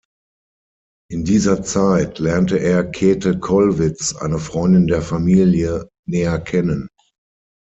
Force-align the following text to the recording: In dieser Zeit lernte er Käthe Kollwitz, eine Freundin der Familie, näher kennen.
In 1.11 1.25
dieser 1.25 1.61
Zeit 1.61 2.17
lernte 2.17 2.57
er 2.57 2.83
Käthe 2.89 3.37
Kollwitz, 3.39 4.15
eine 4.15 4.39
Freundin 4.39 4.87
der 4.87 5.03
Familie, 5.03 5.89
näher 6.07 6.39
kennen. 6.39 6.89